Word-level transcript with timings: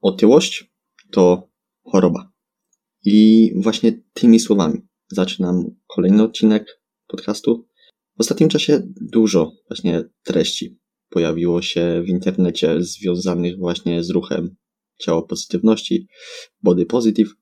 otyłość 0.00 0.72
to 1.10 1.50
choroba. 1.82 2.32
I 3.04 3.50
właśnie 3.56 4.02
tymi 4.12 4.40
słowami 4.40 4.80
zaczynam 5.08 5.64
kolejny 5.86 6.22
odcinek 6.22 6.82
podcastu. 7.06 7.66
W 8.16 8.20
ostatnim 8.20 8.48
czasie 8.48 8.82
dużo 9.00 9.52
właśnie 9.68 10.04
treści 10.22 10.78
pojawiło 11.08 11.62
się 11.62 12.02
w 12.06 12.08
internecie 12.08 12.82
związanych 12.82 13.58
właśnie 13.58 14.04
z 14.04 14.10
ruchem 14.10 14.56
ciało 14.98 15.22
pozytywności, 15.22 16.08
body 16.62 16.86
positive, 16.86 17.34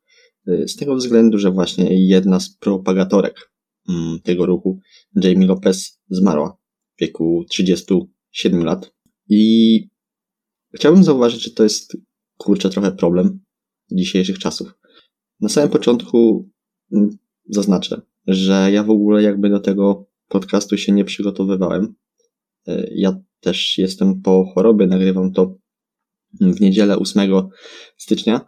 z 0.46 0.76
tego 0.76 0.96
względu, 0.96 1.38
że 1.38 1.50
właśnie 1.50 2.08
jedna 2.08 2.40
z 2.40 2.56
propagatorek 2.56 3.52
mm, 3.88 4.20
tego 4.20 4.46
ruchu, 4.46 4.80
Jamie 5.22 5.46
Lopez, 5.46 6.00
zmarła 6.10 6.58
w 6.96 7.00
wieku 7.00 7.44
37 7.50 8.64
lat. 8.64 8.94
I 9.28 9.80
chciałbym 10.74 11.04
zauważyć, 11.04 11.42
że 11.42 11.50
to 11.50 11.62
jest 11.62 11.96
kurczę 12.38 12.70
trochę 12.70 12.92
problem 12.92 13.40
dzisiejszych 13.92 14.38
czasów. 14.38 14.74
Na 15.40 15.48
samym 15.48 15.70
początku 15.70 16.48
mm, 16.92 17.10
zaznaczę, 17.48 18.00
że 18.26 18.68
ja 18.72 18.84
w 18.84 18.90
ogóle 18.90 19.22
jakby 19.22 19.50
do 19.50 19.60
tego 19.60 20.06
podcastu 20.28 20.76
się 20.76 20.92
nie 20.92 21.04
przygotowywałem. 21.04 21.94
E, 22.66 22.88
ja 22.94 23.20
też 23.40 23.78
jestem 23.78 24.22
po 24.22 24.52
chorobie, 24.54 24.86
nagrywam 24.86 25.32
to 25.32 25.58
w 26.40 26.60
niedzielę 26.60 26.98
8 26.98 27.30
stycznia. 27.96 28.40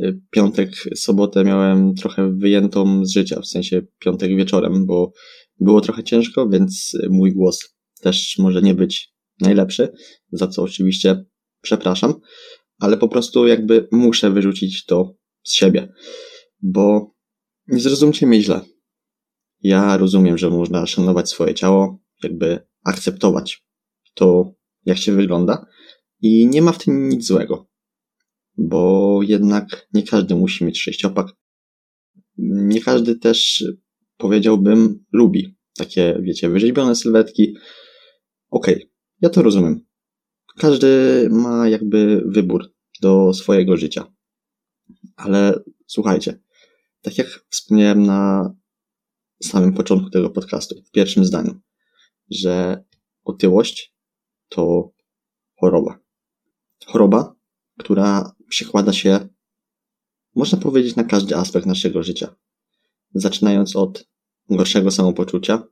E, 0.00 0.12
piątek, 0.30 0.70
sobotę 0.94 1.44
miałem 1.44 1.94
trochę 1.94 2.32
wyjętą 2.32 3.06
z 3.06 3.10
życia, 3.10 3.40
w 3.40 3.46
sensie 3.46 3.82
piątek 3.98 4.36
wieczorem, 4.36 4.86
bo 4.86 5.12
było 5.60 5.80
trochę 5.80 6.04
ciężko, 6.04 6.48
więc 6.48 6.92
mój 7.10 7.32
głos 7.32 7.74
też 8.00 8.38
może 8.38 8.62
nie 8.62 8.74
być 8.74 9.12
najlepszy, 9.40 9.92
za 10.32 10.48
co 10.48 10.62
oczywiście 10.62 11.24
przepraszam, 11.62 12.14
ale 12.82 12.96
po 12.96 13.08
prostu 13.08 13.46
jakby 13.46 13.88
muszę 13.92 14.30
wyrzucić 14.30 14.84
to 14.84 15.16
z 15.42 15.54
siebie, 15.54 15.92
bo 16.62 17.14
nie 17.66 17.80
zrozumcie 17.80 18.26
mnie 18.26 18.42
źle. 18.42 18.60
Ja 19.60 19.96
rozumiem, 19.96 20.38
że 20.38 20.50
można 20.50 20.86
szanować 20.86 21.30
swoje 21.30 21.54
ciało, 21.54 22.02
jakby 22.22 22.66
akceptować 22.84 23.66
to, 24.14 24.54
jak 24.84 24.98
się 24.98 25.12
wygląda 25.12 25.66
i 26.20 26.46
nie 26.46 26.62
ma 26.62 26.72
w 26.72 26.78
tym 26.78 27.08
nic 27.08 27.26
złego, 27.26 27.70
bo 28.56 29.20
jednak 29.22 29.88
nie 29.94 30.02
każdy 30.02 30.34
musi 30.34 30.64
mieć 30.64 30.80
sześciopak. 30.80 31.26
Nie 32.38 32.80
każdy 32.80 33.18
też, 33.18 33.64
powiedziałbym, 34.16 35.04
lubi 35.12 35.56
takie, 35.76 36.18
wiecie, 36.22 36.50
wyrzeźbione 36.50 36.94
sylwetki. 36.94 37.54
Okej, 38.50 38.74
okay, 38.74 38.90
ja 39.20 39.28
to 39.28 39.42
rozumiem. 39.42 39.86
Każdy 40.58 40.88
ma 41.30 41.68
jakby 41.68 42.22
wybór 42.26 42.72
do 43.02 43.34
swojego 43.34 43.76
życia. 43.76 44.12
Ale 45.16 45.62
słuchajcie, 45.86 46.40
tak 47.00 47.18
jak 47.18 47.28
wspomniałem 47.50 48.06
na 48.06 48.50
samym 49.42 49.72
początku 49.72 50.10
tego 50.10 50.30
podcastu, 50.30 50.82
w 50.86 50.90
pierwszym 50.90 51.24
zdaniu, 51.24 51.60
że 52.30 52.84
otyłość 53.24 53.94
to 54.48 54.92
choroba. 55.60 55.98
Choroba, 56.86 57.34
która 57.78 58.32
przekłada 58.48 58.92
się, 58.92 59.28
można 60.34 60.58
powiedzieć, 60.58 60.96
na 60.96 61.04
każdy 61.04 61.36
aspekt 61.36 61.66
naszego 61.66 62.02
życia. 62.02 62.36
Zaczynając 63.14 63.76
od 63.76 64.08
gorszego 64.50 64.90
samopoczucia, 64.90 65.62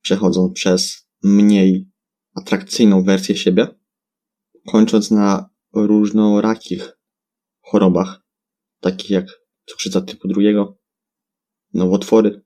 przechodząc 0.00 0.52
przez 0.52 1.08
mniej 1.22 1.88
atrakcyjną 2.34 3.02
wersję 3.04 3.36
siebie, 3.36 3.68
kończąc 4.66 5.10
na 5.10 5.50
różnorakich 5.72 6.98
chorobach, 7.60 8.22
takich 8.80 9.10
jak 9.10 9.26
cukrzyca 9.66 10.00
typu 10.00 10.28
drugiego, 10.28 10.78
nowotwory 11.74 12.44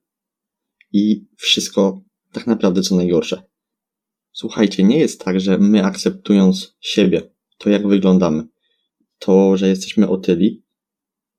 i 0.91 1.27
wszystko 1.37 2.01
tak 2.31 2.47
naprawdę 2.47 2.81
co 2.81 2.95
najgorsze. 2.95 3.43
Słuchajcie, 4.31 4.83
nie 4.83 4.99
jest 4.99 5.21
tak, 5.21 5.39
że 5.39 5.57
my 5.57 5.85
akceptując 5.85 6.77
siebie, 6.79 7.33
to 7.57 7.69
jak 7.69 7.87
wyglądamy, 7.87 8.47
to, 9.19 9.57
że 9.57 9.67
jesteśmy 9.67 10.09
otyli, 10.09 10.63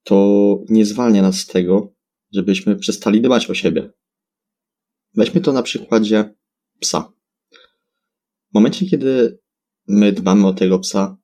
to 0.02 0.58
nie 0.68 0.86
zwalnia 0.86 1.22
nas 1.22 1.36
z 1.36 1.46
tego, 1.46 1.94
żebyśmy 2.32 2.76
przestali 2.76 3.20
dbać 3.20 3.50
o 3.50 3.54
siebie. 3.54 3.92
Weźmy 5.14 5.40
to 5.40 5.52
na 5.52 5.62
przykładzie 5.62 6.34
psa. 6.80 7.12
W 8.50 8.54
momencie, 8.54 8.86
kiedy 8.86 9.38
my 9.88 10.12
dbamy 10.12 10.46
o 10.46 10.54
tego 10.54 10.78
psa, 10.78 11.16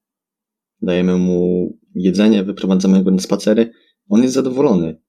dajemy 0.82 1.16
mu 1.16 1.70
jedzenie, 1.94 2.44
wyprowadzamy 2.44 3.04
go 3.04 3.10
na 3.10 3.18
spacery, 3.18 3.72
on 4.08 4.22
jest 4.22 4.34
zadowolony 4.34 5.00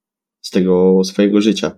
z 0.41 0.49
tego 0.49 1.03
swojego 1.03 1.41
życia. 1.41 1.75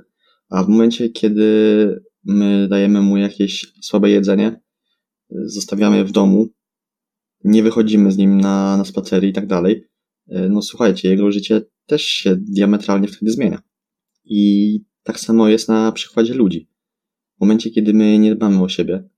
A 0.50 0.64
w 0.64 0.70
momencie, 0.70 1.10
kiedy 1.10 2.02
my 2.24 2.68
dajemy 2.68 3.02
mu 3.02 3.18
jakieś 3.18 3.74
słabe 3.82 4.10
jedzenie, 4.10 4.62
zostawiamy 5.30 6.06
w 6.06 6.12
domu, 6.12 6.48
nie 7.44 7.64
wychodzimy 7.64 8.12
z 8.12 8.18
nim 8.18 8.42
na, 8.42 8.78
na 8.78 8.86
spacery 8.86 9.28
i 9.28 9.34
tak 9.34 9.48
dalej, 9.48 9.88
no 10.50 10.62
słuchajcie, 10.62 11.10
jego 11.10 11.32
życie 11.32 11.62
też 11.86 12.06
się 12.06 12.36
diametralnie 12.36 13.08
wtedy 13.08 13.32
zmienia. 13.32 13.62
I 14.26 14.80
tak 15.04 15.20
samo 15.20 15.50
jest 15.50 15.70
na 15.70 15.92
przykładzie 15.92 16.34
ludzi. 16.34 16.70
W 17.38 17.42
momencie, 17.42 17.70
kiedy 17.70 17.94
my 17.94 18.20
nie 18.20 18.36
dbamy 18.36 18.64
o 18.64 18.70
siebie, 18.70 19.10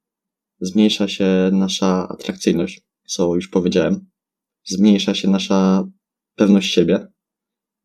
zmniejsza 0.60 1.08
się 1.08 1.50
nasza 1.52 2.08
atrakcyjność, 2.10 2.82
co 3.08 3.36
już 3.36 3.48
powiedziałem, 3.48 4.06
zmniejsza 4.66 5.16
się 5.16 5.30
nasza 5.30 5.88
pewność 6.36 6.74
siebie 6.74 7.08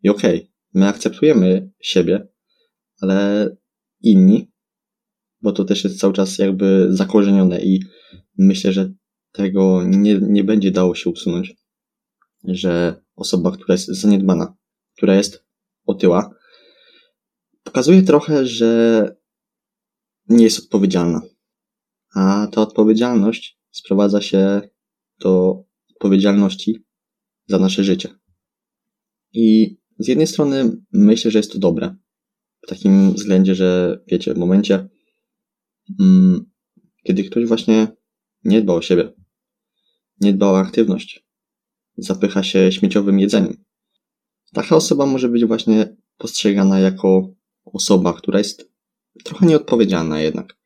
i 0.02 0.08
okej, 0.08 0.36
okay, 0.36 0.50
my 0.74 0.88
akceptujemy 0.88 1.70
siebie, 1.82 2.28
ale 3.00 3.48
inni, 4.00 4.52
bo 5.42 5.52
to 5.52 5.64
też 5.64 5.84
jest 5.84 6.00
cały 6.00 6.12
czas 6.12 6.38
jakby 6.38 6.88
zakorzenione 6.90 7.62
i 7.62 7.80
myślę, 8.38 8.72
że 8.72 8.92
tego 9.32 9.82
nie, 9.86 10.18
nie 10.22 10.44
będzie 10.44 10.70
dało 10.70 10.94
się 10.94 11.10
usunąć, 11.10 11.54
że 12.44 13.02
osoba, 13.16 13.50
która 13.50 13.74
jest 13.74 13.86
zaniedbana, 13.86 14.56
która 14.96 15.14
jest 15.14 15.44
otyła, 15.86 16.30
pokazuje 17.64 18.02
trochę, 18.02 18.46
że 18.46 19.16
nie 20.28 20.44
jest 20.44 20.58
odpowiedzialna. 20.58 21.20
A 22.14 22.46
ta 22.52 22.60
odpowiedzialność 22.60 23.60
sprowadza 23.70 24.20
się 24.20 24.60
do 25.20 25.64
odpowiedzialności 26.00 26.84
za 27.46 27.58
nasze 27.58 27.84
życie. 27.84 28.08
I 29.32 29.76
z 29.98 30.08
jednej 30.08 30.26
strony 30.26 30.76
myślę, 30.92 31.30
że 31.30 31.38
jest 31.38 31.52
to 31.52 31.58
dobre. 31.58 31.96
W 32.62 32.66
takim 32.66 33.12
względzie, 33.12 33.54
że 33.54 34.00
wiecie, 34.06 34.34
w 34.34 34.38
momencie, 34.38 34.88
mm, 36.00 36.50
kiedy 37.02 37.24
ktoś 37.24 37.46
właśnie 37.46 37.88
nie 38.44 38.62
dba 38.62 38.74
o 38.74 38.82
siebie, 38.82 39.12
nie 40.20 40.32
dba 40.32 40.46
o 40.46 40.58
aktywność, 40.58 41.26
zapycha 41.96 42.42
się 42.42 42.72
śmieciowym 42.72 43.20
jedzeniem, 43.20 43.64
taka 44.52 44.76
osoba 44.76 45.06
może 45.06 45.28
być 45.28 45.44
właśnie 45.44 45.96
postrzegana 46.18 46.80
jako 46.80 47.34
osoba, 47.64 48.12
która 48.12 48.38
jest 48.38 48.72
trochę 49.24 49.46
nieodpowiedzialna 49.46 50.20
jednak. 50.20 50.56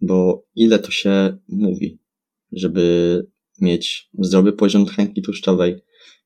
Bo 0.00 0.46
ile 0.54 0.78
to 0.78 0.90
się 0.90 1.38
mówi, 1.48 1.98
żeby 2.52 3.26
mieć 3.60 4.10
zdrowy 4.18 4.52
poziom 4.52 4.86
tkanki 4.86 5.22
tłuszczowej, 5.22 5.82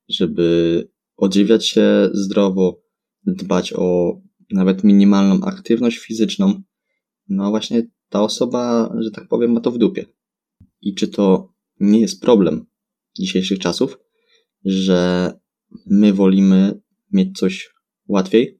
żeby 0.09 0.89
odżywiać 1.17 1.69
się 1.69 2.11
zdrowo, 2.13 2.83
dbać 3.27 3.73
o 3.73 4.17
nawet 4.51 4.85
minimalną 4.85 5.41
aktywność 5.45 5.99
fizyczną, 5.99 6.63
no 7.29 7.51
właśnie 7.51 7.83
ta 8.09 8.23
osoba, 8.23 8.95
że 8.99 9.11
tak 9.11 9.29
powiem, 9.29 9.53
ma 9.53 9.61
to 9.61 9.71
w 9.71 9.79
dupie. 9.79 10.07
I 10.81 10.95
czy 10.95 11.09
to 11.09 11.53
nie 11.81 12.01
jest 12.01 12.23
problem 12.23 12.67
dzisiejszych 13.19 13.59
czasów, 13.59 13.99
że 14.65 15.33
my 15.87 16.13
wolimy 16.13 16.81
mieć 17.13 17.39
coś 17.39 17.71
łatwiej, 18.09 18.59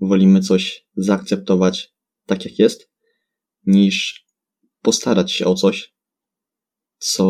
wolimy 0.00 0.40
coś 0.40 0.86
zaakceptować 0.96 1.94
tak 2.26 2.44
jak 2.44 2.58
jest, 2.58 2.90
niż 3.66 4.26
postarać 4.82 5.32
się 5.32 5.46
o 5.46 5.54
coś, 5.54 5.94
co 7.00 7.24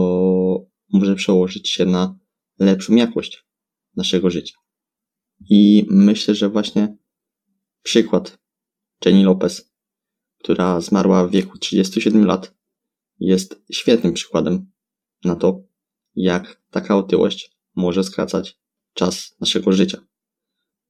może 0.92 1.14
przełożyć 1.14 1.70
się 1.70 1.86
na 1.86 2.18
lepszą 2.58 2.94
jakość 2.94 3.44
naszego 3.96 4.30
życia. 4.30 4.54
I 5.50 5.86
myślę, 5.90 6.34
że 6.34 6.48
właśnie 6.48 6.96
przykład 7.82 8.38
Jenny 9.04 9.24
Lopez, 9.24 9.72
która 10.38 10.80
zmarła 10.80 11.26
w 11.26 11.30
wieku 11.30 11.58
37 11.58 12.26
lat, 12.26 12.54
jest 13.18 13.62
świetnym 13.72 14.12
przykładem 14.12 14.70
na 15.24 15.36
to, 15.36 15.62
jak 16.14 16.62
taka 16.70 16.96
otyłość 16.96 17.56
może 17.74 18.04
skracać 18.04 18.58
czas 18.94 19.36
naszego 19.40 19.72
życia. 19.72 19.98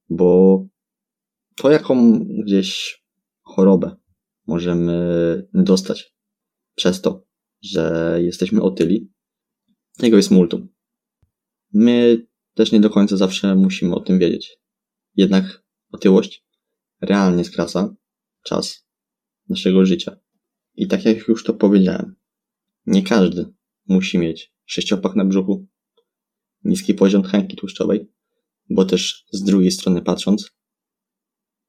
Bo 0.09 0.59
to, 1.55 1.71
jaką 1.71 2.19
gdzieś 2.19 3.01
chorobę 3.41 3.95
możemy 4.47 4.97
dostać 5.53 6.15
przez 6.75 7.01
to, 7.01 7.30
że 7.61 8.17
jesteśmy 8.21 8.61
otyli, 8.61 9.11
tego 9.97 10.17
jest 10.17 10.31
multum. 10.31 10.69
My 11.73 12.25
też 12.53 12.71
nie 12.71 12.79
do 12.79 12.89
końca 12.89 13.17
zawsze 13.17 13.55
musimy 13.55 13.95
o 13.95 13.99
tym 13.99 14.19
wiedzieć. 14.19 14.57
Jednak 15.15 15.63
otyłość 15.91 16.45
realnie 17.01 17.43
skraca 17.43 17.95
czas 18.43 18.87
naszego 19.49 19.85
życia. 19.85 20.17
I 20.75 20.87
tak 20.87 21.05
jak 21.05 21.27
już 21.27 21.43
to 21.43 21.53
powiedziałem, 21.53 22.15
nie 22.85 23.03
każdy 23.03 23.53
musi 23.87 24.17
mieć 24.17 24.53
sześciopak 24.65 25.15
na 25.15 25.25
brzuchu, 25.25 25.67
niski 26.63 26.93
poziom 26.93 27.23
tkanki 27.23 27.55
tłuszczowej, 27.55 28.11
bo 28.69 28.85
też 28.85 29.25
z 29.31 29.43
drugiej 29.43 29.71
strony 29.71 30.01
patrząc, 30.01 30.51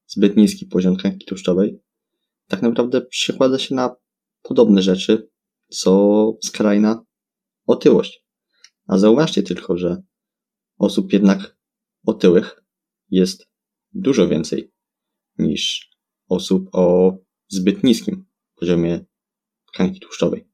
zbyt 0.07 0.37
niski 0.37 0.67
poziom 0.67 0.97
tkanki 0.97 1.27
tłuszczowej 1.27 1.81
tak 2.53 2.63
naprawdę 2.63 3.01
przekłada 3.01 3.59
się 3.59 3.75
na 3.75 3.97
podobne 4.43 4.83
rzeczy, 4.83 5.29
co 5.73 6.33
skrajna 6.43 7.05
otyłość. 7.67 8.25
A 8.87 8.99
zauważcie 8.99 9.43
tylko, 9.43 9.79
że 9.79 10.03
osób 10.79 11.13
jednak 11.13 11.57
otyłych 12.07 12.65
jest 13.11 13.49
dużo 13.93 14.29
więcej 14.29 14.73
niż 15.39 15.91
osób 16.29 16.69
o 16.73 17.17
zbyt 17.49 17.85
niskim 17.85 18.27
poziomie 18.57 19.05
tkanki 19.73 20.01
tłuszczowej. 20.01 20.49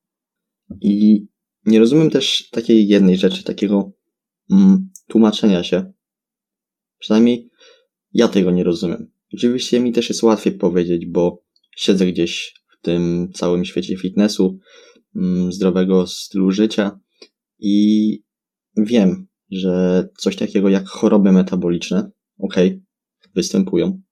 I 0.80 1.26
nie 1.64 1.78
rozumiem 1.78 2.10
też 2.10 2.50
takiej 2.50 2.88
jednej 2.88 3.16
rzeczy, 3.16 3.44
takiego 3.44 3.92
mm, 4.50 4.90
tłumaczenia 5.06 5.64
się. 5.64 5.92
Przynajmniej 6.98 7.50
ja 8.12 8.28
tego 8.28 8.50
nie 8.50 8.64
rozumiem. 8.64 9.12
Oczywiście 9.34 9.80
mi 9.80 9.92
też 9.92 10.08
jest 10.08 10.22
łatwiej 10.22 10.52
powiedzieć, 10.52 11.06
bo 11.06 11.44
siedzę 11.76 12.06
gdzieś 12.06 12.54
w 12.78 12.84
tym 12.84 13.32
całym 13.34 13.64
świecie 13.64 13.96
fitnessu, 13.96 14.58
zdrowego 15.50 16.06
stylu 16.06 16.50
życia 16.50 17.00
i 17.58 18.22
wiem, 18.76 19.26
że 19.50 20.08
coś 20.18 20.36
takiego 20.36 20.68
jak 20.68 20.88
choroby 20.88 21.32
metaboliczne, 21.32 22.10
ok, 22.38 22.54
występują. 23.34 24.02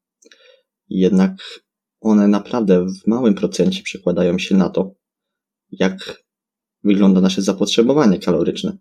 Jednak 0.89 1.65
one 2.01 2.29
naprawdę 2.29 2.87
w 2.87 3.07
małym 3.07 3.35
procencie 3.35 3.83
przekładają 3.83 4.39
się 4.39 4.55
na 4.57 4.69
to, 4.69 4.95
jak 5.71 6.25
wygląda 6.85 7.21
nasze 7.21 7.43
zapotrzebowanie 7.43 8.19
kaloryczne. 8.19 8.79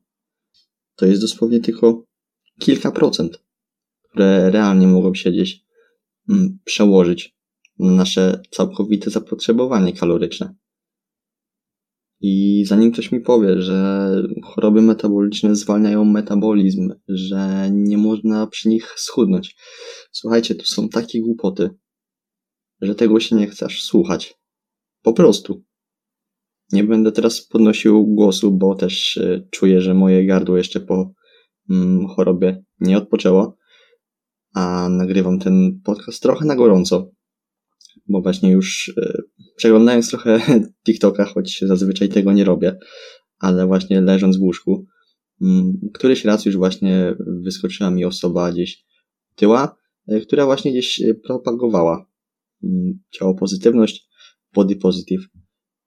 To 0.96 1.06
jest 1.06 1.22
dosłownie 1.22 1.60
tylko 1.60 2.06
kilka 2.60 2.92
procent, 2.92 3.44
które 4.10 4.52
realnie 4.52 4.88
mogą 4.88 5.16
się 5.16 5.32
gdzieś 5.32 5.66
mm, 6.30 6.60
przełożyć 6.66 7.36
na 7.80 7.92
nasze 7.92 8.42
całkowite 8.52 9.10
zapotrzebowanie 9.10 9.94
kaloryczne. 9.94 10.56
I 12.22 12.64
zanim 12.66 12.92
ktoś 12.92 13.12
mi 13.12 13.20
powie, 13.20 13.62
że 13.62 14.10
choroby 14.44 14.82
metaboliczne 14.82 15.56
zwalniają 15.56 16.06
metabolizm, 16.06 16.94
że 17.08 17.70
nie 17.72 17.98
można 17.98 18.48
przy 18.48 18.70
nich 18.70 18.94
schudnąć. 18.98 19.56
Słuchajcie, 20.12 20.56
to 20.56 20.66
są 20.66 20.90
takie 20.90 21.22
głupoty, 21.22 21.70
że 22.82 22.96
tego 22.96 23.20
się 23.20 23.36
nie 23.36 23.48
chcesz 23.48 23.84
słuchać. 23.84 24.36
Po 25.02 25.14
prostu. 25.14 25.64
Nie 26.72 26.84
będę 26.84 27.12
teraz 27.12 27.42
podnosił 27.42 28.06
głosu, 28.08 28.52
bo 28.52 28.76
też 28.76 29.18
e, 29.18 29.48
czuję, 29.52 29.82
że 29.82 29.94
moje 29.94 30.26
gardło 30.26 30.58
jeszcze 30.58 30.80
po 30.80 31.14
mm, 31.70 32.08
chorobie 32.08 32.64
nie 32.80 32.98
odpoczęło, 32.98 33.58
a 34.56 34.90
nagrywam 34.90 35.40
ten 35.40 35.82
podcast 35.84 36.22
trochę 36.22 36.46
na 36.46 36.56
gorąco, 36.56 37.12
bo 38.08 38.22
właśnie 38.22 38.52
już 38.52 38.94
e, 38.98 39.22
przeglądając 39.56 40.10
trochę 40.10 40.40
TikToka, 40.86 41.26
choć 41.26 41.60
zazwyczaj 41.62 42.10
tego 42.10 42.34
nie 42.34 42.44
robię, 42.44 42.78
ale 43.40 43.68
właśnie 43.68 44.02
leżąc 44.02 44.38
w 44.38 44.42
łóżku, 44.42 44.86
mm, 45.42 45.74
któryś 45.94 46.26
raz 46.26 46.46
już 46.46 46.58
właśnie 46.58 47.16
wyskoczyła 47.44 47.92
mi 47.92 48.06
osoba 48.06 48.52
gdzieś 48.52 48.86
tyła, 49.36 49.78
e, 50.08 50.20
która 50.20 50.46
właśnie 50.46 50.72
gdzieś 50.72 51.02
propagowała 51.24 52.10
mm, 52.64 53.00
ciało 53.10 53.36
pozytywność, 53.36 54.10
body 54.54 54.76
positive 54.76 55.28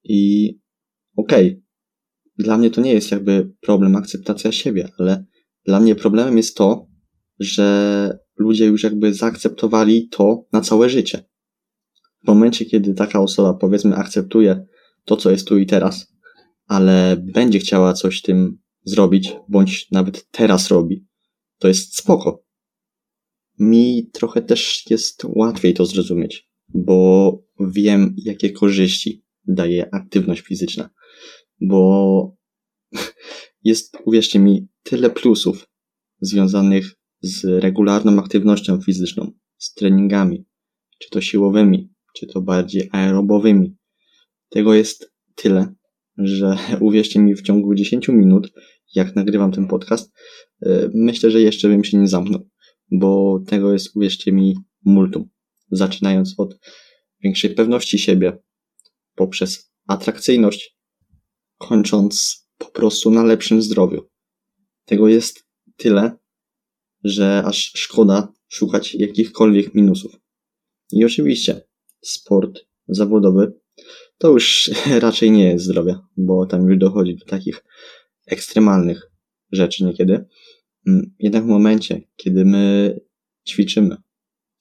i 0.04 0.50
okej, 1.16 1.46
okay, 1.48 1.62
dla 2.38 2.58
mnie 2.58 2.70
to 2.70 2.80
nie 2.80 2.92
jest 2.92 3.10
jakby 3.10 3.52
problem 3.60 3.96
akceptacja 3.96 4.52
siebie, 4.52 4.88
ale 4.98 5.24
dla 5.64 5.80
mnie 5.80 5.94
problemem 5.94 6.36
jest 6.36 6.56
to, 6.56 6.86
że 7.38 8.18
ludzie 8.36 8.66
już 8.66 8.82
jakby 8.82 9.14
zaakceptowali 9.14 10.08
to 10.08 10.46
na 10.52 10.60
całe 10.60 10.88
życie. 10.88 11.24
W 12.24 12.28
momencie, 12.28 12.64
kiedy 12.64 12.94
taka 12.94 13.20
osoba 13.20 13.54
powiedzmy 13.54 13.96
akceptuje 13.96 14.66
to, 15.04 15.16
co 15.16 15.30
jest 15.30 15.48
tu 15.48 15.58
i 15.58 15.66
teraz, 15.66 16.12
ale 16.66 17.16
będzie 17.34 17.58
chciała 17.58 17.92
coś 17.92 18.22
tym 18.22 18.58
zrobić, 18.84 19.36
bądź 19.48 19.90
nawet 19.90 20.30
teraz 20.30 20.68
robi, 20.68 21.06
to 21.58 21.68
jest 21.68 21.96
spoko. 21.96 22.44
Mi 23.58 24.10
trochę 24.12 24.42
też 24.42 24.90
jest 24.90 25.22
łatwiej 25.24 25.74
to 25.74 25.86
zrozumieć, 25.86 26.48
bo 26.68 27.38
wiem, 27.60 28.14
jakie 28.18 28.50
korzyści 28.50 29.24
daje 29.46 29.94
aktywność 29.94 30.40
fizyczna 30.40 30.90
bo 31.60 32.36
jest, 33.64 33.96
uwierzcie 34.04 34.38
mi, 34.38 34.68
tyle 34.82 35.10
plusów 35.10 35.68
związanych 36.20 36.94
z 37.20 37.44
regularną 37.44 38.18
aktywnością 38.18 38.80
fizyczną, 38.80 39.32
z 39.58 39.74
treningami, 39.74 40.44
czy 40.98 41.10
to 41.10 41.20
siłowymi, 41.20 41.92
czy 42.18 42.26
to 42.26 42.40
bardziej 42.40 42.88
aerobowymi. 42.92 43.76
Tego 44.48 44.74
jest 44.74 45.12
tyle, 45.34 45.74
że 46.18 46.56
uwierzcie 46.80 47.20
mi, 47.20 47.34
w 47.34 47.42
ciągu 47.42 47.74
10 47.74 48.08
minut, 48.08 48.52
jak 48.94 49.16
nagrywam 49.16 49.52
ten 49.52 49.66
podcast, 49.66 50.12
y, 50.66 50.90
myślę, 50.94 51.30
że 51.30 51.40
jeszcze 51.40 51.68
bym 51.68 51.84
się 51.84 51.98
nie 51.98 52.08
zamknął, 52.08 52.48
bo 52.90 53.40
tego 53.46 53.72
jest, 53.72 53.96
uwierzcie 53.96 54.32
mi, 54.32 54.56
multum. 54.84 55.28
Zaczynając 55.70 56.34
od 56.38 56.58
większej 57.22 57.50
pewności 57.50 57.98
siebie, 57.98 58.38
poprzez 59.14 59.72
atrakcyjność, 59.88 60.78
kończąc 61.58 62.46
po 62.58 62.66
prostu 62.66 63.10
na 63.10 63.24
lepszym 63.24 63.62
zdrowiu. 63.62 64.08
Tego 64.84 65.08
jest 65.08 65.46
tyle, 65.76 66.16
że 67.04 67.42
aż 67.46 67.72
szkoda 67.76 68.32
szukać 68.48 68.94
jakichkolwiek 68.94 69.74
minusów. 69.74 70.20
I 70.92 71.04
oczywiście 71.04 71.67
sport 72.00 72.60
zawodowy 72.88 73.52
to 74.18 74.30
już 74.30 74.70
raczej 75.00 75.30
nie 75.30 75.44
jest 75.44 75.64
zdrowie, 75.64 75.98
bo 76.16 76.46
tam 76.46 76.68
już 76.68 76.78
dochodzi 76.78 77.16
do 77.16 77.24
takich 77.24 77.64
ekstremalnych 78.26 79.10
rzeczy 79.52 79.84
niekiedy. 79.84 80.24
Mm, 80.86 81.14
jednak 81.18 81.44
w 81.44 81.46
momencie, 81.46 82.00
kiedy 82.16 82.44
my 82.44 82.96
ćwiczymy 83.48 83.96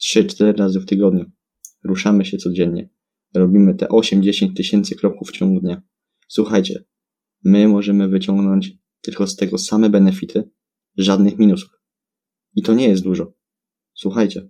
3-4 0.02 0.58
razy 0.58 0.80
w 0.80 0.86
tygodniu, 0.86 1.32
ruszamy 1.84 2.26
się 2.26 2.38
codziennie, 2.38 2.90
robimy 3.34 3.76
te 3.76 3.86
8-10 3.86 4.54
tysięcy 4.56 4.96
kroków 4.96 5.30
w 5.30 5.32
ciągu 5.32 5.60
dnia, 5.60 5.82
Słuchajcie, 6.28 6.84
my 7.44 7.68
możemy 7.68 8.08
wyciągnąć 8.08 8.72
tylko 9.02 9.28
z 9.28 9.36
tego 9.36 9.58
same 9.58 9.90
benefity, 9.90 10.50
żadnych 10.98 11.38
minusów. 11.38 11.70
I 12.56 12.62
to 12.62 12.74
nie 12.74 12.88
jest 12.88 13.04
dużo. 13.04 13.34
Słuchajcie, 13.94 14.50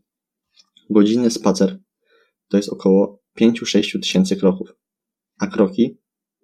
godzinny 0.89 1.31
spacer 1.31 1.79
to 2.47 2.57
jest 2.57 2.69
około 2.69 3.23
5-6 3.39 4.01
tysięcy 4.01 4.35
kroków, 4.35 4.69
a 5.39 5.47
kroki 5.47 5.97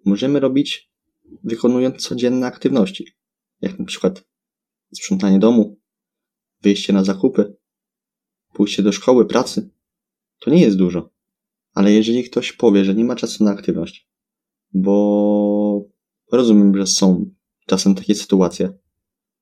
możemy 0.04 0.40
robić 0.40 0.90
wykonując 1.44 2.02
codzienne 2.02 2.46
aktywności, 2.46 3.06
jak 3.60 3.78
na 3.78 3.84
przykład 3.84 4.24
sprzątanie 4.94 5.38
domu, 5.38 5.80
wyjście 6.62 6.92
na 6.92 7.04
zakupy, 7.04 7.56
pójście 8.52 8.82
do 8.82 8.92
szkoły, 8.92 9.26
pracy. 9.26 9.70
To 10.40 10.50
nie 10.50 10.60
jest 10.60 10.76
dużo. 10.76 11.10
Ale 11.72 11.92
jeżeli 11.92 12.24
ktoś 12.24 12.52
powie, 12.52 12.84
że 12.84 12.94
nie 12.94 13.04
ma 13.04 13.16
czasu 13.16 13.44
na 13.44 13.50
aktywność, 13.50 14.08
bo 14.72 15.84
rozumiem, 16.32 16.76
że 16.76 16.86
są 16.86 17.30
czasem 17.66 17.94
takie 17.94 18.14
sytuacje. 18.14 18.72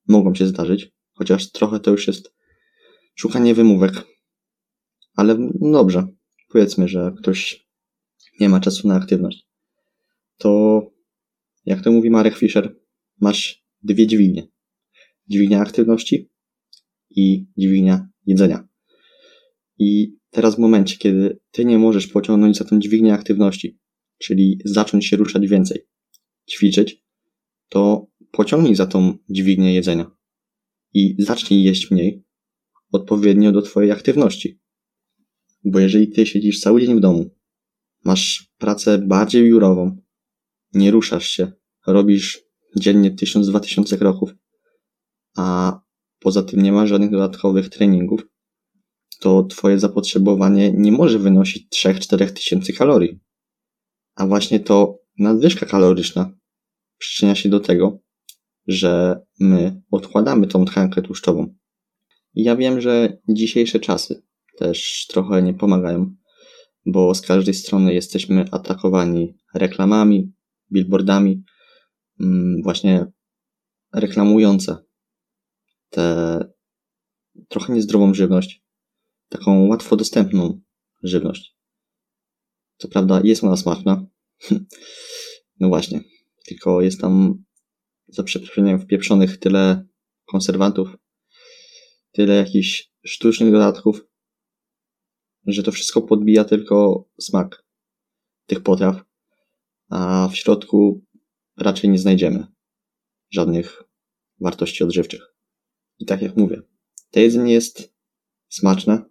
Mogą 0.09 0.35
się 0.35 0.47
zdarzyć, 0.47 0.93
chociaż 1.13 1.51
trochę 1.51 1.81
to 1.81 1.91
już 1.91 2.07
jest 2.07 2.35
szukanie 3.15 3.55
wymówek. 3.55 3.93
Ale 5.17 5.35
no 5.61 5.73
dobrze, 5.73 6.07
powiedzmy, 6.53 6.89
że 6.89 7.13
ktoś 7.19 7.67
nie 8.41 8.49
ma 8.49 8.61
czasu 8.61 8.89
na 8.89 8.95
aktywność. 8.95 9.49
To, 10.39 10.83
jak 11.65 11.83
to 11.83 11.93
mówi 11.93 12.11
Marek 12.11 12.37
Fischer, 12.37 12.77
masz 13.21 13.65
dwie 13.83 14.07
dźwignie. 14.07 14.49
Dźwignia 15.29 15.61
aktywności 15.61 16.31
i 17.11 17.47
dźwignia 17.59 18.09
jedzenia. 18.27 18.69
I 19.79 20.17
teraz 20.31 20.57
w 20.57 20.59
momencie, 20.59 20.97
kiedy 20.97 21.41
ty 21.51 21.65
nie 21.65 21.79
możesz 21.79 22.07
pociągnąć 22.07 22.57
za 22.57 22.65
tą 22.65 22.79
dźwignię 22.79 23.15
aktywności, 23.15 23.79
czyli 24.19 24.59
zacząć 24.65 25.07
się 25.07 25.17
ruszać 25.17 25.49
więcej, 25.49 25.87
ćwiczyć, 26.51 27.05
to 27.69 28.07
pociągnij 28.31 28.75
za 28.75 28.87
tą 28.87 29.19
dźwignię 29.31 29.75
jedzenia 29.75 30.11
i 30.95 31.17
zacznij 31.19 31.63
jeść 31.63 31.91
mniej 31.91 32.25
odpowiednio 32.93 33.53
do 33.53 33.63
Twojej 33.63 33.91
aktywności. 33.91 34.62
Bo 35.65 35.79
jeżeli 35.79 36.09
Ty 36.09 36.27
siedzisz 36.27 36.61
cały 36.61 36.81
dzień 36.81 36.97
w 36.97 37.01
domu, 37.01 37.31
masz 38.05 38.53
pracę 38.59 38.99
bardziej 38.99 39.45
biurową, 39.45 39.97
nie 40.75 40.91
ruszasz 40.91 41.29
się, 41.29 41.53
robisz 41.87 42.43
dziennie 42.77 43.15
1000-2000 43.15 43.99
kroków, 43.99 44.35
a 45.37 45.81
poza 46.19 46.43
tym 46.43 46.63
nie 46.63 46.73
ma 46.73 46.87
żadnych 46.87 47.11
dodatkowych 47.11 47.69
treningów, 47.69 48.27
to 49.21 49.43
twoje 49.43 49.79
zapotrzebowanie 49.79 50.73
nie 50.73 50.93
może 50.93 51.19
wynosić 51.19 51.69
3-4 51.75 52.31
tysięcy 52.31 52.73
kalorii. 52.73 53.21
A 54.15 54.27
właśnie 54.27 54.61
to 54.61 54.99
nadwyżka 55.19 55.67
kaloryczna 55.67 56.31
przyczynia 56.99 57.35
się 57.35 57.49
do 57.49 57.61
tego, 57.61 57.99
że 58.67 59.21
my 59.41 59.83
odkładamy 59.91 60.47
tą 60.47 60.65
tkankę 60.65 61.03
tłuszczową. 61.03 61.55
Ja 62.35 62.57
wiem, 62.57 62.81
że 62.81 63.19
dzisiejsze 63.29 63.81
czasy 63.81 64.23
też 64.57 65.07
trochę 65.09 65.43
nie 65.43 65.55
pomagają, 65.55 66.15
bo 66.87 67.15
z 67.15 67.21
każdej 67.21 67.55
strony 67.55 67.95
jesteśmy 67.95 68.45
atakowani 68.51 69.39
reklamami, 69.55 70.33
billboardami, 70.73 71.45
mm, 72.21 72.63
właśnie 72.63 73.07
reklamujące 73.95 74.77
tę 75.91 76.39
trochę 77.49 77.73
niezdrową 77.73 78.15
żywność, 78.15 78.63
taką 79.29 79.67
łatwo 79.67 79.97
dostępną 79.97 80.61
żywność. 81.03 81.57
Co 82.77 82.89
prawda 82.89 83.21
jest 83.25 83.45
ona 83.45 83.57
smaczna, 83.57 84.07
no 85.61 85.69
właśnie, 85.69 86.01
tylko 86.47 86.83
jest 86.83 87.01
tam 87.01 87.45
za 88.09 88.23
przeproszeniem 88.23 88.81
wpieprzonych 88.81 89.39
tyle 89.39 89.87
konserwantów, 90.25 90.97
tyle 92.13 92.35
jakichś 92.35 92.93
sztucznych 93.05 93.53
dodatków, 93.53 94.12
że 95.47 95.63
to 95.63 95.73
wszystko 95.73 96.03
podbija 96.03 96.45
tylko 96.45 97.09
smak 97.21 97.65
tych 98.47 98.63
potraw, 98.63 99.05
a 99.89 100.29
w 100.33 100.37
środku 100.37 101.05
raczej 101.57 101.91
nie 101.91 101.99
znajdziemy 101.99 102.47
żadnych 103.31 103.83
wartości 104.41 104.85
odżywczych. 104.85 105.35
I 105.99 106.07
tak 106.07 106.23
jak 106.23 106.37
mówię, 106.37 106.63
to 107.11 107.21
jedzenie 107.21 107.53
jest 107.53 107.95
smaczne, 108.49 109.05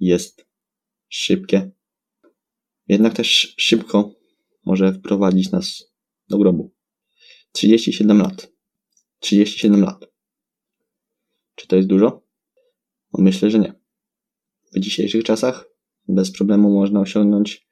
jest 0.00 0.46
szybkie, 1.08 1.70
jednak 2.88 3.14
też 3.14 3.54
szybko 3.58 4.14
może 4.64 4.92
wprowadzić 4.92 5.50
nas 5.50 5.92
do 6.28 6.38
grobu. 6.38 6.74
37 7.52 8.18
lat. 8.18 8.52
37 9.18 9.80
lat. 9.80 10.12
Czy 11.54 11.66
to 11.66 11.76
jest 11.76 11.88
dużo? 11.88 12.26
No 13.12 13.24
myślę, 13.24 13.50
że 13.50 13.58
nie. 13.58 13.77
W 14.74 14.78
dzisiejszych 14.78 15.24
czasach 15.24 15.68
bez 16.08 16.32
problemu 16.32 16.70
można 16.70 17.00
osiągnąć 17.00 17.68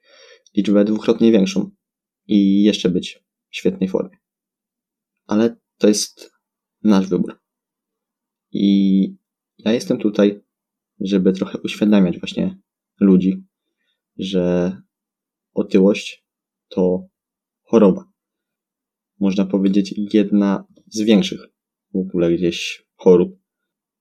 liczbę 0.57 0.85
dwukrotnie 0.85 1.33
większą 1.33 1.71
i 2.27 2.63
jeszcze 2.63 2.91
być 2.91 3.25
w 3.51 3.57
świetnej 3.57 3.89
formie. 3.89 4.17
Ale 5.27 5.57
to 5.79 5.89
jest 5.89 6.31
nasz 6.83 7.09
wybór. 7.09 7.41
I 8.53 9.17
ja 9.59 9.73
jestem 9.73 9.99
tutaj, 9.99 10.41
żeby 11.01 11.33
trochę 11.33 11.59
uświadamiać 11.59 12.19
właśnie 12.19 12.59
ludzi, 13.01 13.45
że 14.17 14.77
otyłość 15.55 16.27
to 16.69 17.09
choroba. 17.63 18.13
Można 19.21 19.47
powiedzieć 19.47 19.95
jedna 20.13 20.65
z 20.87 21.01
większych 21.01 21.41
w 21.95 21.97
ogóle 21.97 22.33
gdzieś 22.33 22.87
chorób. 22.95 23.39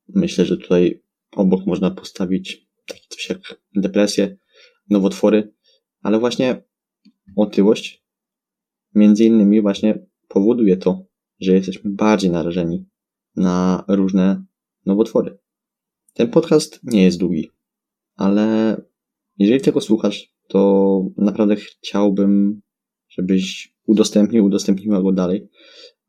Myślę, 0.07 0.45
że 0.45 0.57
tutaj 0.57 1.03
obok 1.31 1.65
można 1.65 1.91
postawić 1.91 2.64
coś 3.15 3.29
jak 3.29 3.61
depresję, 3.75 4.37
nowotwory, 4.89 5.53
ale 6.01 6.19
właśnie 6.19 6.63
otyłość 7.35 8.05
między 8.95 9.25
innymi 9.25 9.61
właśnie 9.61 10.05
powoduje 10.27 10.77
to, 10.77 11.05
że 11.39 11.53
jesteśmy 11.53 11.91
bardziej 11.91 12.31
narażeni 12.31 12.85
na 13.35 13.83
różne 13.87 14.45
nowotwory. 14.85 15.37
Ten 16.13 16.29
podcast 16.29 16.79
nie 16.83 17.03
jest 17.03 17.17
długi, 17.17 17.51
ale 18.15 18.75
jeżeli 19.37 19.61
tego 19.61 19.81
słuchasz, 19.81 20.35
to 20.47 21.01
naprawdę 21.17 21.55
chciałbym, 21.55 22.61
żebyś 23.09 23.75
udostępnił, 23.85 24.45
udostępniła 24.45 25.01
go 25.01 25.11
dalej, 25.11 25.49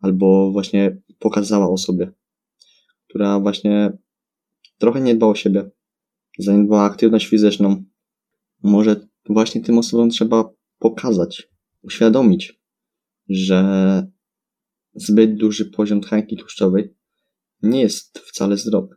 albo 0.00 0.52
właśnie 0.52 1.02
pokazała 1.18 1.70
osobie, 1.70 2.12
która 3.08 3.40
właśnie 3.40 3.92
trochę 4.78 5.00
nie 5.00 5.14
dba 5.14 5.26
o 5.26 5.34
siebie, 5.34 5.70
zaniedbała 6.38 6.84
aktywność 6.84 7.26
fizyczną. 7.26 7.84
Może 8.62 9.06
właśnie 9.28 9.60
tym 9.60 9.78
osobom 9.78 10.10
trzeba 10.10 10.50
pokazać, 10.78 11.48
uświadomić, 11.82 12.60
że 13.28 14.06
zbyt 14.94 15.36
duży 15.36 15.64
poziom 15.64 16.00
tkanki 16.00 16.36
tłuszczowej 16.36 16.94
nie 17.62 17.80
jest 17.80 18.18
wcale 18.18 18.56
zdrowy. 18.56 18.94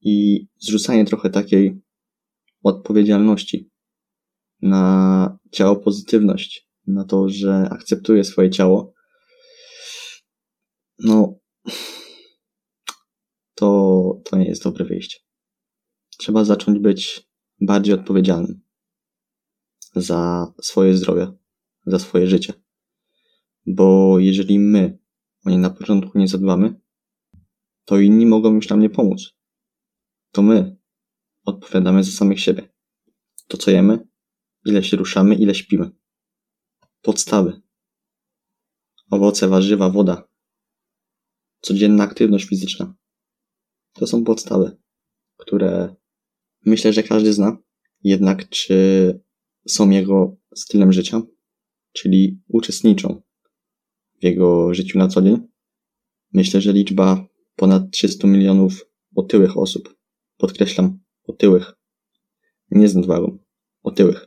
I 0.00 0.46
zrzucanie 0.58 1.04
trochę 1.04 1.30
takiej 1.30 1.80
odpowiedzialności 2.62 3.70
na 4.62 5.38
ciało 5.52 5.76
pozytywność, 5.76 6.68
na 6.86 7.04
to, 7.04 7.28
że 7.28 7.68
akceptuje 7.70 8.24
swoje 8.24 8.50
ciało, 8.50 8.94
no, 10.98 11.38
to, 13.54 14.20
to 14.24 14.36
nie 14.36 14.48
jest 14.48 14.64
dobre 14.64 14.84
wyjście. 14.84 15.25
Trzeba 16.16 16.44
zacząć 16.44 16.78
być 16.78 17.28
bardziej 17.60 17.94
odpowiedzialnym 17.94 18.60
za 19.96 20.52
swoje 20.60 20.96
zdrowie, 20.96 21.32
za 21.86 21.98
swoje 21.98 22.26
życie. 22.26 22.52
Bo 23.66 24.18
jeżeli 24.18 24.58
my 24.58 24.98
o 25.46 25.50
nie 25.50 25.58
na 25.58 25.70
początku 25.70 26.18
nie 26.18 26.28
zadbamy, 26.28 26.80
to 27.84 27.98
inni 27.98 28.26
mogą 28.26 28.54
już 28.54 28.68
nam 28.68 28.80
nie 28.80 28.90
pomóc. 28.90 29.32
To 30.32 30.42
my 30.42 30.76
odpowiadamy 31.44 32.04
za 32.04 32.12
samych 32.12 32.40
siebie. 32.40 32.68
To 33.48 33.56
co 33.56 33.70
jemy, 33.70 34.08
ile 34.64 34.82
się 34.82 34.96
ruszamy, 34.96 35.34
ile 35.34 35.54
śpimy. 35.54 35.90
Podstawy. 37.02 37.62
Owoce, 39.10 39.48
warzywa, 39.48 39.90
woda. 39.90 40.28
Codzienna 41.60 42.04
aktywność 42.04 42.48
fizyczna. 42.48 42.94
To 43.92 44.06
są 44.06 44.24
podstawy, 44.24 44.76
które 45.36 45.96
myślę, 46.64 46.92
że 46.92 47.02
każdy 47.02 47.32
zna. 47.32 47.58
Jednak 48.02 48.48
czy 48.48 49.20
są 49.68 49.90
jego 49.90 50.36
stylem 50.54 50.92
życia, 50.92 51.22
czyli 51.92 52.40
uczestniczą 52.48 53.22
w 54.20 54.24
jego 54.24 54.74
życiu 54.74 54.98
na 54.98 55.08
co 55.08 55.22
dzień? 55.22 55.36
Myślę, 56.32 56.60
że 56.60 56.72
liczba 56.72 57.26
ponad 57.56 57.90
300 57.90 58.28
milionów 58.28 58.86
otyłych 59.14 59.58
osób. 59.58 59.96
Podkreślam, 60.36 60.98
otyłych. 61.24 61.72
Nie 62.70 62.88
z 62.88 62.94
nadwagą. 62.94 63.38
Otyłych. 63.82 64.26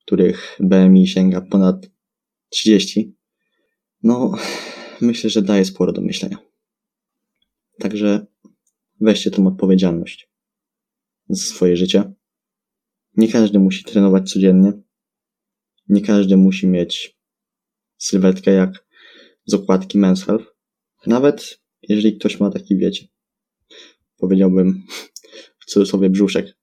Których 0.00 0.58
BMI 0.60 1.06
sięga 1.06 1.40
ponad 1.40 1.90
30. 2.48 3.16
No, 4.02 4.32
myślę, 5.00 5.30
że 5.30 5.42
daje 5.42 5.64
sporo 5.64 5.92
do 5.92 6.00
myślenia. 6.00 6.38
Także 7.78 8.26
weźcie 9.00 9.30
tą 9.30 9.46
odpowiedzialność 9.46 10.27
swoje 11.34 11.76
życie. 11.76 12.12
Nie 13.16 13.28
każdy 13.32 13.58
musi 13.58 13.84
trenować 13.84 14.32
codziennie. 14.32 14.72
Nie 15.88 16.00
każdy 16.00 16.36
musi 16.36 16.66
mieć 16.66 17.18
sylwetkę 17.98 18.52
jak 18.52 18.86
z 19.44 19.54
okładki 19.54 19.98
Men's 19.98 20.26
Health. 20.26 20.44
Nawet 21.06 21.60
jeżeli 21.82 22.18
ktoś 22.18 22.40
ma 22.40 22.50
taki, 22.50 22.76
wiecie, 22.76 23.06
powiedziałbym 24.16 24.82
w 25.58 25.64
cudzysłowie 25.66 26.10
brzuszek, 26.10 26.58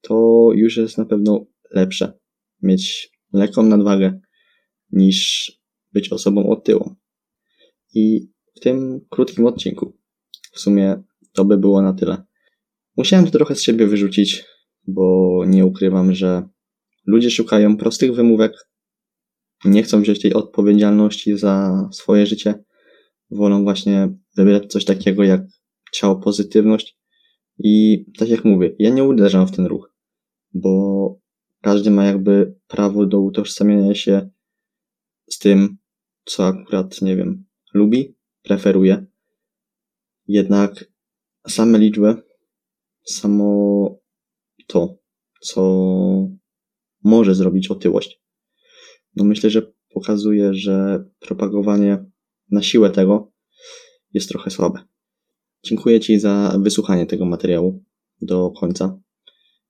to 0.00 0.48
już 0.54 0.76
jest 0.76 0.98
na 0.98 1.04
pewno 1.04 1.46
lepsze 1.70 2.18
mieć 2.62 3.12
lekką 3.32 3.62
nadwagę 3.62 4.20
niż 4.90 5.52
być 5.92 6.12
osobą 6.12 6.50
otyłą. 6.50 6.94
I 7.94 8.28
w 8.56 8.60
tym 8.60 9.06
krótkim 9.10 9.46
odcinku 9.46 9.98
w 10.52 10.60
sumie 10.60 11.02
to 11.32 11.44
by 11.44 11.58
było 11.58 11.82
na 11.82 11.92
tyle. 11.92 12.24
Musiałem 12.96 13.24
to 13.24 13.30
trochę 13.30 13.54
z 13.54 13.62
siebie 13.62 13.86
wyrzucić, 13.86 14.44
bo 14.86 15.42
nie 15.46 15.66
ukrywam, 15.66 16.14
że 16.14 16.48
ludzie 17.06 17.30
szukają 17.30 17.76
prostych 17.76 18.14
wymówek, 18.14 18.52
nie 19.64 19.82
chcą 19.82 20.02
wziąć 20.02 20.20
tej 20.20 20.34
odpowiedzialności 20.34 21.38
za 21.38 21.88
swoje 21.92 22.26
życie, 22.26 22.64
wolą 23.30 23.62
właśnie 23.62 24.08
wybierać 24.36 24.72
coś 24.72 24.84
takiego 24.84 25.24
jak 25.24 25.40
ciało 25.92 26.16
pozytywność. 26.16 26.98
I 27.58 28.04
tak 28.18 28.28
jak 28.28 28.44
mówię, 28.44 28.74
ja 28.78 28.90
nie 28.90 29.04
uderzam 29.04 29.46
w 29.46 29.56
ten 29.56 29.66
ruch, 29.66 29.94
bo 30.54 31.20
każdy 31.62 31.90
ma 31.90 32.04
jakby 32.04 32.54
prawo 32.66 33.06
do 33.06 33.20
utożsamiania 33.20 33.94
się 33.94 34.30
z 35.30 35.38
tym, 35.38 35.76
co 36.24 36.46
akurat, 36.46 37.02
nie 37.02 37.16
wiem, 37.16 37.44
lubi, 37.74 38.16
preferuje. 38.42 39.06
Jednak 40.28 40.84
same 41.48 41.78
liczby, 41.78 42.22
samo 43.04 43.98
to, 44.66 44.98
co 45.40 45.62
może 47.04 47.34
zrobić 47.34 47.70
otyłość, 47.70 48.22
no 49.16 49.24
myślę, 49.24 49.50
że 49.50 49.72
pokazuje, 49.94 50.54
że 50.54 51.04
propagowanie 51.18 52.04
na 52.50 52.62
siłę 52.62 52.90
tego 52.90 53.32
jest 54.12 54.28
trochę 54.28 54.50
słabe. 54.50 54.80
Dziękuję 55.64 56.00
Ci 56.00 56.18
za 56.18 56.58
wysłuchanie 56.62 57.06
tego 57.06 57.24
materiału 57.24 57.84
do 58.22 58.50
końca. 58.50 59.00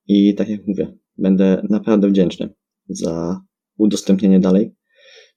I 0.06 0.34
tak 0.34 0.48
jak 0.48 0.66
mówię, 0.66 0.98
będę 1.18 1.62
naprawdę 1.70 2.08
wdzięczny 2.08 2.54
za 2.88 3.40
udostępnienie 3.78 4.40
dalej 4.40 4.74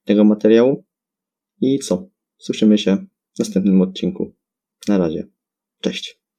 tego 0.04 0.24
materiału. 0.24 0.86
I 1.62 1.80
co? 1.80 2.10
Słyszymy 2.38 2.78
się 2.78 2.98
w 3.36 3.40
następnym 3.40 3.82
odcinku. 3.82 4.36
Na 4.88 4.98
razie. 4.98 5.28
Cześć. 5.82 6.17